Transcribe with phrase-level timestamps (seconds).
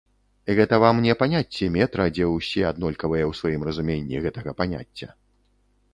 [0.59, 5.09] Гэта вам не паняцце метра, дзе ўсе аднолькавыя ў сваім разуменні гэтага паняцця.